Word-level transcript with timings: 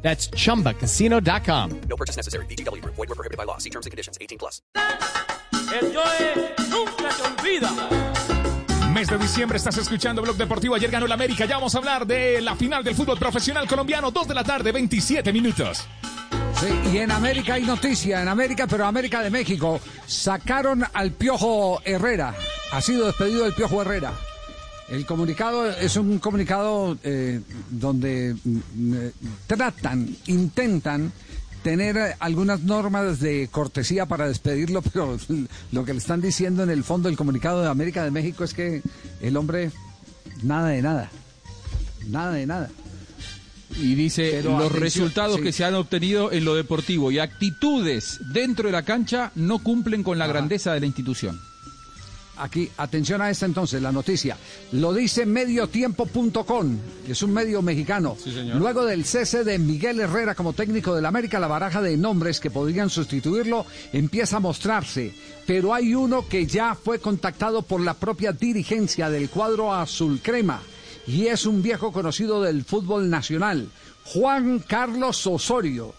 That's 0.00 0.30
chumbacasino.com. 0.30 1.80
No 1.88 1.96
purchase 1.96 2.16
necessary. 2.16 2.46
BGW. 2.46 2.82
Void 2.84 2.96
were 2.96 3.14
prohibited 3.14 3.36
by 3.36 3.44
law. 3.44 3.58
See 3.58 3.70
terms 3.70 3.86
and 3.86 3.90
conditions. 3.90 4.16
18 4.20 4.38
plus. 4.38 4.62
El 5.70 5.92
Joe 5.92 6.54
nunca 6.70 7.10
se 7.10 7.22
olvida. 7.22 7.70
Mes 8.92 9.06
de 9.08 9.18
diciembre 9.18 9.58
estás 9.58 9.76
escuchando 9.76 10.22
Blog 10.22 10.36
Deportivo. 10.36 10.74
Ayer 10.74 10.90
ganó 10.90 11.06
el 11.06 11.12
América. 11.12 11.44
Ya 11.44 11.56
vamos 11.56 11.74
a 11.74 11.78
hablar 11.78 12.06
de 12.06 12.40
la 12.40 12.56
final 12.56 12.82
del 12.82 12.94
fútbol 12.94 13.18
profesional 13.18 13.68
colombiano. 13.68 14.10
2 14.10 14.28
de 14.28 14.34
la 14.34 14.44
tarde, 14.44 14.72
27 14.72 15.32
minutos. 15.32 15.86
Sí, 16.58 16.66
y 16.92 16.98
en 16.98 17.12
América 17.12 17.54
hay 17.54 17.62
noticia, 17.62 18.20
en 18.20 18.28
América, 18.28 18.66
pero 18.66 18.84
América 18.86 19.22
de 19.22 19.30
México, 19.30 19.80
sacaron 20.06 20.84
al 20.92 21.12
Piojo 21.12 21.80
Herrera. 21.84 22.34
Ha 22.72 22.80
sido 22.80 23.06
despedido 23.06 23.46
el 23.46 23.52
Piojo 23.52 23.82
Herrera. 23.82 24.12
El 24.90 25.04
comunicado 25.04 25.70
es 25.70 25.96
un 25.96 26.18
comunicado 26.18 26.96
eh, 27.02 27.40
donde 27.70 28.34
mm, 28.42 28.94
eh, 28.94 29.12
tratan, 29.46 30.16
intentan 30.26 31.12
tener 31.62 32.16
algunas 32.20 32.62
normas 32.62 33.20
de 33.20 33.48
cortesía 33.50 34.06
para 34.06 34.28
despedirlo, 34.28 34.80
pero 34.92 35.18
lo 35.72 35.84
que 35.84 35.92
le 35.92 35.98
están 35.98 36.20
diciendo 36.22 36.62
en 36.62 36.70
el 36.70 36.84
fondo 36.84 37.08
del 37.08 37.18
comunicado 37.18 37.60
de 37.62 37.68
América 37.68 38.02
de 38.02 38.10
México 38.10 38.44
es 38.44 38.54
que 38.54 38.82
el 39.20 39.36
hombre 39.36 39.70
nada 40.42 40.68
de 40.68 40.80
nada, 40.80 41.10
nada 42.06 42.32
de 42.32 42.46
nada. 42.46 42.70
Y 43.76 43.94
dice 43.94 44.30
Pero 44.32 44.52
los 44.52 44.60
atención, 44.60 44.82
resultados 44.82 45.36
sí. 45.36 45.42
que 45.42 45.52
se 45.52 45.64
han 45.64 45.74
obtenido 45.74 46.32
en 46.32 46.46
lo 46.46 46.54
deportivo 46.54 47.12
y 47.12 47.18
actitudes 47.18 48.18
dentro 48.32 48.66
de 48.66 48.72
la 48.72 48.82
cancha 48.82 49.30
no 49.34 49.58
cumplen 49.58 50.02
con 50.02 50.18
la 50.18 50.24
Ajá. 50.24 50.32
grandeza 50.32 50.72
de 50.72 50.80
la 50.80 50.86
institución. 50.86 51.38
Aquí, 52.38 52.70
atención 52.76 53.20
a 53.20 53.30
esta 53.30 53.46
entonces, 53.46 53.82
la 53.82 53.92
noticia. 53.92 54.36
Lo 54.72 54.92
dice 54.92 55.26
mediotiempo.com, 55.26 56.78
es 57.08 57.22
un 57.22 57.32
medio 57.32 57.62
mexicano. 57.62 58.16
Luego 58.54 58.84
del 58.84 59.04
cese 59.04 59.44
de 59.44 59.58
Miguel 59.58 60.00
Herrera 60.00 60.34
como 60.34 60.52
técnico 60.52 60.94
del 60.94 61.06
América, 61.06 61.40
la 61.40 61.48
baraja 61.48 61.82
de 61.82 61.96
nombres 61.96 62.40
que 62.40 62.50
podrían 62.50 62.90
sustituirlo 62.90 63.66
empieza 63.92 64.36
a 64.36 64.40
mostrarse. 64.40 65.12
Pero 65.46 65.74
hay 65.74 65.94
uno 65.94 66.28
que 66.28 66.46
ya 66.46 66.74
fue 66.74 66.98
contactado 66.98 67.62
por 67.62 67.80
la 67.80 67.94
propia 67.94 68.32
dirigencia 68.32 69.10
del 69.10 69.30
cuadro 69.30 69.74
azul 69.74 70.20
crema. 70.22 70.60
Y 71.06 71.26
es 71.26 71.46
un 71.46 71.62
viejo 71.62 71.92
conocido 71.92 72.42
del 72.42 72.64
fútbol 72.64 73.08
nacional, 73.08 73.68
Juan 74.04 74.58
Carlos 74.60 75.26
Osorio. 75.26 75.94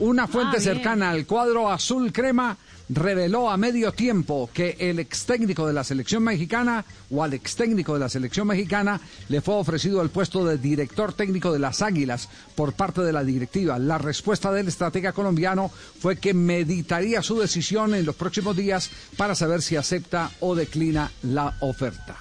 Una 0.00 0.26
fuente 0.26 0.60
cercana 0.60 1.10
al 1.10 1.24
cuadro 1.24 1.70
azul 1.70 2.12
crema 2.12 2.56
reveló 2.88 3.48
a 3.48 3.56
medio 3.56 3.92
tiempo 3.92 4.50
que 4.52 4.76
el 4.80 4.98
ex 4.98 5.24
técnico 5.24 5.66
de 5.66 5.72
la 5.72 5.84
selección 5.84 6.24
mexicana 6.24 6.84
o 7.10 7.22
al 7.22 7.32
ex 7.34 7.54
técnico 7.54 7.94
de 7.94 8.00
la 8.00 8.08
selección 8.08 8.48
mexicana 8.48 9.00
le 9.28 9.40
fue 9.40 9.54
ofrecido 9.54 10.02
el 10.02 10.10
puesto 10.10 10.44
de 10.44 10.58
director 10.58 11.12
técnico 11.12 11.52
de 11.52 11.60
las 11.60 11.80
Águilas 11.80 12.28
por 12.56 12.72
parte 12.72 13.02
de 13.02 13.12
la 13.12 13.22
directiva. 13.22 13.78
La 13.78 13.98
respuesta 13.98 14.50
del 14.50 14.66
estratega 14.66 15.12
colombiano 15.12 15.70
fue 16.00 16.16
que 16.16 16.34
meditaría 16.34 17.22
su 17.22 17.38
decisión 17.38 17.94
en 17.94 18.04
los 18.04 18.16
próximos 18.16 18.56
días 18.56 18.90
para 19.16 19.36
saber 19.36 19.62
si 19.62 19.76
acepta 19.76 20.30
o 20.40 20.56
declina 20.56 21.12
la 21.22 21.54
oferta. 21.60 22.16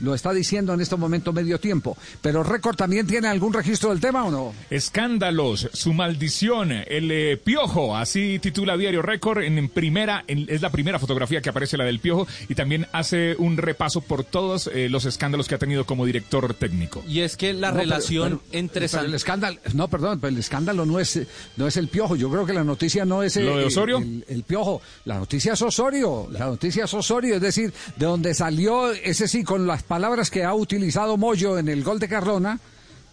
Lo 0.00 0.14
está 0.14 0.32
diciendo 0.32 0.72
en 0.74 0.80
este 0.80 0.96
momento 0.96 1.32
medio 1.32 1.58
tiempo. 1.58 1.96
Pero 2.22 2.42
Récord 2.42 2.76
también 2.76 3.06
tiene 3.06 3.28
algún 3.28 3.52
registro 3.52 3.90
del 3.90 4.00
tema 4.00 4.24
o 4.24 4.30
no? 4.30 4.54
Escándalos, 4.70 5.68
su 5.74 5.92
maldición, 5.92 6.72
el 6.72 7.10
eh, 7.10 7.36
piojo, 7.36 7.96
así 7.96 8.38
titula 8.40 8.76
Diario 8.76 9.02
Récord. 9.02 9.42
En 9.42 9.68
primera, 9.68 10.24
en- 10.26 10.46
es 10.48 10.62
la 10.62 10.70
primera 10.70 10.98
fotografía 10.98 11.40
que 11.42 11.50
aparece 11.50 11.76
la 11.76 11.84
del 11.84 12.00
piojo 12.00 12.26
y 12.48 12.54
también 12.54 12.86
hace 12.92 13.36
un 13.38 13.56
repaso 13.58 14.00
por 14.00 14.24
todos 14.24 14.70
eh, 14.72 14.88
los 14.88 15.04
escándalos 15.04 15.46
que 15.46 15.54
ha 15.54 15.58
tenido 15.58 15.84
como 15.84 16.06
director 16.06 16.54
técnico. 16.54 17.04
Y 17.06 17.20
es 17.20 17.36
que 17.36 17.52
la 17.52 17.70
No, 17.70 17.78
relación 17.78 18.40
pero- 18.40 18.58
entre 18.58 18.80
pero 18.80 18.88
San- 18.88 19.04
el 19.06 19.14
escándalo 19.14 19.58
no 19.74 19.88
perdón 19.88 20.20
pero 20.20 20.28
el 20.32 20.38
escándalo 20.38 20.86
no 20.86 20.98
es 21.00 21.20
no 21.56 21.66
es 21.66 21.76
el 21.76 21.88
piojo 21.88 22.16
yo 22.16 22.30
creo 22.30 22.46
que 22.46 22.52
la 22.54 22.64
noticia 22.64 23.04
no 23.04 23.22
es 23.22 23.36
¿Lo 23.36 23.56
de 23.56 23.62
el- 23.62 23.66
Osorio? 23.68 23.98
el, 23.98 24.24
el 24.28 24.42
piojo 24.44 24.80
la 25.04 25.18
noticia 25.18 25.52
es 25.52 25.62
Osorio 25.62 26.28
la 26.30 26.46
noticia 26.46 26.84
es 26.84 26.94
Osorio 26.94 27.34
es 27.36 27.40
decir 27.42 27.72
de 27.96 28.06
donde 28.06 28.34
salió 28.34 28.90
ese 28.92 29.28
sí 29.28 29.44
con 29.44 29.66
las 29.66 29.82
palabras 29.88 30.30
que 30.30 30.44
ha 30.44 30.54
utilizado 30.54 31.16
Moyo 31.16 31.58
en 31.58 31.68
el 31.68 31.82
gol 31.82 31.98
de 31.98 32.08
Carlona 32.08 32.60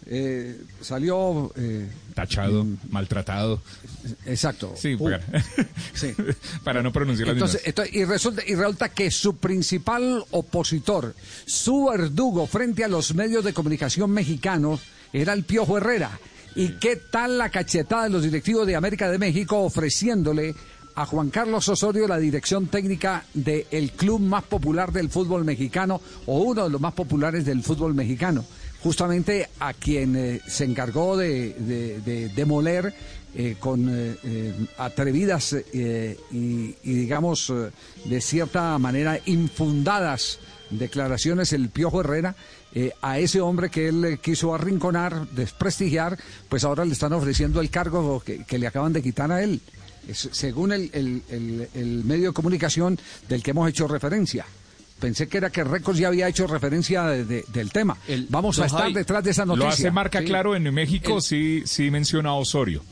eh, 0.08 0.60
salió 0.80 1.50
eh, 1.56 1.88
Tachado, 2.14 2.64
maltratado. 2.90 3.60
exacto 4.24 4.72
Sí, 4.76 4.94
Uh, 4.94 5.04
para, 5.04 5.20
sí. 5.94 6.14
para 6.64 6.82
no 6.82 6.92
pronunciar 6.92 7.26
las 7.28 7.34
Entonces, 7.34 7.60
mismas. 7.66 7.68
entonces, 7.68 7.94
y, 7.96 8.04
resulta, 8.04 8.42
y 8.46 8.54
resulta 8.54 8.88
que 8.90 9.10
su 9.10 9.36
principal 9.38 10.24
opositor, 10.30 11.14
su 11.44 11.86
verdugo 11.90 12.46
frente 12.46 12.84
a 12.84 12.88
los 12.88 13.14
medios 13.16 13.44
de 13.44 13.52
comunicación 13.52 14.10
mexicanos, 14.12 14.80
era 15.12 15.32
el 15.32 15.42
Piojo 15.44 15.78
Herrera. 15.78 16.20
¿Y 16.54 16.78
qué 16.78 16.96
tal 16.96 17.36
la 17.36 17.50
cachetada 17.50 18.04
de 18.04 18.10
los 18.10 18.22
directivos 18.22 18.66
de 18.66 18.76
América 18.76 19.10
de 19.10 19.18
México 19.18 19.58
ofreciéndole 19.62 20.54
a 20.96 21.06
Juan 21.06 21.30
Carlos 21.30 21.68
Osorio 21.68 22.08
la 22.08 22.18
dirección 22.18 22.66
técnica 22.66 23.24
del 23.34 23.92
club 23.92 24.20
más 24.20 24.42
popular 24.44 24.90
del 24.92 25.10
fútbol 25.10 25.44
mexicano 25.44 26.00
o 26.26 26.38
uno 26.40 26.64
de 26.64 26.70
los 26.70 26.80
más 26.80 26.94
populares 26.94 27.44
del 27.44 27.62
fútbol 27.62 27.94
mexicano? 27.94 28.44
Justamente 28.82 29.48
a 29.60 29.72
quien 29.74 30.16
eh, 30.16 30.40
se 30.46 30.64
encargó 30.64 31.16
de, 31.16 31.52
de- 31.54 32.00
de 32.00 32.28
demoler 32.30 32.94
eh, 33.34 33.56
con 33.60 33.88
eh, 33.90 34.16
eh, 34.24 34.54
atrevidas 34.78 35.54
y, 35.72 36.16
y, 36.32 36.74
digamos 36.82 37.52
de 38.04 38.20
cierta 38.20 38.78
manera 38.78 39.18
infundadas 39.26 40.38
declaraciones 40.70 41.52
el 41.52 41.68
Piojo 41.68 42.00
Herrera 42.00 42.34
a 43.00 43.18
ese 43.18 43.40
hombre 43.40 43.70
que 43.70 43.88
él 43.88 44.18
quiso 44.22 44.54
arrinconar, 44.54 45.26
desprestigiar, 45.30 46.18
pues 46.48 46.62
ahora 46.64 46.84
le 46.84 46.92
están 46.92 47.12
ofreciendo 47.14 47.60
el 47.60 47.70
cargo 47.70 48.22
que 48.22 48.58
le 48.58 48.66
acaban 48.66 48.92
de 48.92 49.02
quitar 49.02 49.32
a 49.32 49.42
él, 49.42 49.60
Es- 50.08 50.28
según 50.32 50.72
el, 50.72 50.90
el- 50.92 51.22
el- 51.30 51.68
el 51.74 52.04
medio 52.04 52.28
de 52.28 52.32
comunicación 52.34 52.98
del 53.28 53.42
que 53.42 53.50
hemos 53.52 53.68
hecho 53.68 53.88
referencia. 53.88 54.46
Pensé 55.00 55.28
que 55.28 55.36
era 55.38 55.50
que 55.50 55.62
Récords 55.62 55.98
ya 55.98 56.08
había 56.08 56.26
hecho 56.28 56.46
referencia 56.46 57.04
de- 57.04 57.24
de- 57.24 57.44
del 57.52 57.70
tema. 57.70 57.98
El- 58.08 58.26
Vamos 58.30 58.58
a 58.60 58.66
estar 58.66 58.90
detrás 58.92 59.22
de 59.24 59.30
esa 59.32 59.44
noticia. 59.44 59.66
Lo 59.68 59.72
hace 59.72 59.90
marca 59.90 60.20
Sí. 60.20 60.24
claro 60.24 60.56
en 60.56 60.72
México, 60.72 61.16
El- 61.16 61.22
sí, 61.22 61.62
sí 61.66 61.90
menciona 61.90 62.30
a 62.30 62.34
Osorio. 62.34 62.82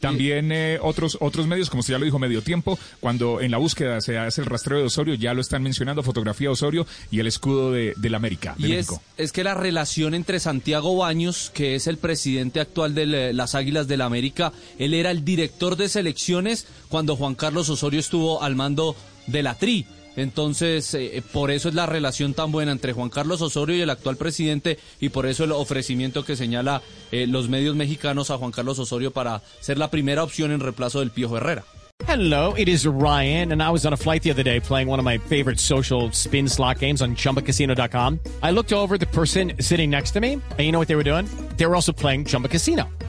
También 0.00 0.50
eh, 0.50 0.78
otros 0.82 1.18
otros 1.20 1.46
medios, 1.46 1.70
como 1.70 1.80
usted 1.80 1.94
ya 1.94 1.98
lo 1.98 2.04
dijo, 2.04 2.18
medio 2.18 2.42
tiempo, 2.42 2.78
cuando 2.98 3.40
en 3.40 3.50
la 3.50 3.58
búsqueda 3.58 4.00
se 4.00 4.18
hace 4.18 4.40
el 4.40 4.46
rastreo 4.46 4.78
de 4.78 4.84
Osorio, 4.84 5.14
ya 5.14 5.34
lo 5.34 5.40
están 5.40 5.62
mencionando, 5.62 6.02
fotografía 6.02 6.48
de 6.48 6.52
Osorio 6.52 6.86
y 7.10 7.20
el 7.20 7.26
escudo 7.26 7.70
de, 7.70 7.94
del 7.96 8.14
América, 8.14 8.54
de 8.58 8.68
Y 8.68 8.72
es, 8.72 8.88
México. 8.88 9.02
es 9.16 9.32
que 9.32 9.44
la 9.44 9.54
relación 9.54 10.14
entre 10.14 10.40
Santiago 10.40 10.96
Baños, 10.96 11.50
que 11.54 11.74
es 11.74 11.86
el 11.86 11.98
presidente 11.98 12.60
actual 12.60 12.94
de 12.94 13.32
las 13.32 13.54
Águilas 13.54 13.86
del 13.86 14.00
la 14.00 14.06
América, 14.06 14.52
él 14.78 14.94
era 14.94 15.10
el 15.10 15.24
director 15.24 15.76
de 15.76 15.88
selecciones 15.88 16.66
cuando 16.88 17.16
Juan 17.16 17.34
Carlos 17.34 17.68
Osorio 17.68 18.00
estuvo 18.00 18.42
al 18.42 18.56
mando 18.56 18.96
de 19.26 19.42
la 19.42 19.54
TRI. 19.54 19.86
Entonces, 20.20 20.92
eh, 20.94 21.22
por 21.32 21.50
eso 21.50 21.70
es 21.70 21.74
la 21.74 21.86
relación 21.86 22.34
tan 22.34 22.52
buena 22.52 22.72
entre 22.72 22.92
Juan 22.92 23.08
Carlos 23.08 23.40
Osorio 23.40 23.76
y 23.76 23.80
el 23.80 23.88
actual 23.88 24.16
presidente 24.16 24.78
y 25.00 25.08
por 25.08 25.24
eso 25.24 25.44
el 25.44 25.52
ofrecimiento 25.52 26.26
que 26.26 26.36
señala 26.36 26.82
eh, 27.10 27.26
los 27.26 27.48
medios 27.48 27.74
mexicanos 27.74 28.30
a 28.30 28.36
Juan 28.36 28.52
Carlos 28.52 28.78
Osorio 28.78 29.12
para 29.12 29.40
ser 29.60 29.78
la 29.78 29.90
primera 29.90 30.22
opción 30.22 30.52
en 30.52 30.60
reemplazo 30.60 31.00
del 31.00 31.10
Piojo 31.10 31.38
Herrera. 31.38 31.64
Hello, 32.06 32.54
it 32.56 32.68
is 32.68 32.86
Ryan, 32.86 33.52
and 33.52 33.62
I 33.62 33.70
was 33.70 33.84
on 33.86 33.92
a 33.92 33.96
flight 33.96 34.22
the 34.22 34.30
other 34.30 34.42
day 34.42 34.58
playing 34.58 34.88
one 34.88 34.98
of 34.98 35.04
my 35.04 35.18
favorite 35.18 35.60
social 35.60 36.10
spin 36.12 36.48
slot 36.48 36.78
games 36.78 37.02
on 37.02 37.14
chumbacasino.com. 37.14 38.20
I 38.42 38.50
looked 38.50 38.72
over 38.72 38.98
the 38.98 39.06
person 39.06 39.52
sitting 39.60 39.90
next 39.90 40.12
to 40.12 40.20
me, 40.20 40.34
and 40.34 40.60
you 40.60 40.72
know 40.72 40.78
what 40.78 40.88
they 40.88 40.96
were 40.96 41.04
doing? 41.04 41.26
They 41.56 41.66
were 41.66 41.76
also 41.76 41.92
playing 41.92 42.24
Chumba 42.24 42.48
Casino. 42.48 42.88